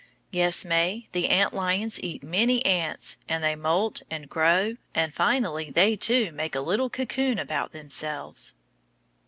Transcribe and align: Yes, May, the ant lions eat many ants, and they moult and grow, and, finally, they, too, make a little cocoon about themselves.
Yes, 0.31 0.65
May, 0.65 1.09
the 1.11 1.29
ant 1.29 1.53
lions 1.53 2.01
eat 2.01 2.23
many 2.23 2.65
ants, 2.65 3.19
and 3.29 3.43
they 3.43 3.55
moult 3.55 4.01
and 4.09 4.27
grow, 4.27 4.77
and, 4.95 5.13
finally, 5.13 5.69
they, 5.69 5.95
too, 5.95 6.31
make 6.31 6.55
a 6.55 6.59
little 6.61 6.89
cocoon 6.89 7.37
about 7.37 7.71
themselves. 7.71 8.55